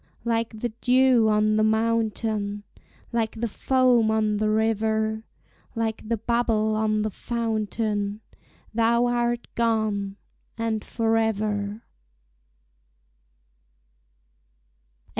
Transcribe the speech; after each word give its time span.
Like 0.25 0.61
the 0.61 0.69
dew 0.81 1.29
on 1.29 1.57
the 1.57 1.63
mountain, 1.63 2.63
Like 3.13 3.35
the 3.39 3.47
foam 3.47 4.09
on 4.09 4.37
the 4.37 4.49
river, 4.49 5.25
Like 5.75 6.09
the 6.09 6.17
bubble 6.17 6.75
on 6.75 7.03
the 7.03 7.11
fountain, 7.11 8.21
Thou 8.73 9.05
art 9.05 9.47
gone, 9.53 10.17
and 10.57 10.83
forever! 10.83 11.83